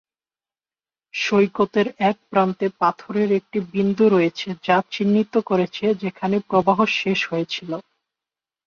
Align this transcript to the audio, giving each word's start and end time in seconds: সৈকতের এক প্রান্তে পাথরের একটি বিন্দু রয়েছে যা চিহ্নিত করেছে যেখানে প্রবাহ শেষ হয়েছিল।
সৈকতের 1.13 1.87
এক 2.09 2.17
প্রান্তে 2.29 2.67
পাথরের 2.79 3.29
একটি 3.39 3.57
বিন্দু 3.73 4.05
রয়েছে 4.09 4.47
যা 4.63 4.77
চিহ্নিত 4.91 5.33
করেছে 5.49 5.85
যেখানে 6.03 6.35
প্রবাহ 6.49 6.79
শেষ 6.99 7.19
হয়েছিল। 7.31 7.71